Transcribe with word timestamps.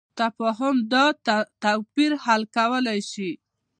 تفاهم 0.19 0.75
دا 0.93 1.05
توپیر 1.63 2.11
حل 2.23 2.41
کولی 2.55 2.99
شي. 3.11 3.31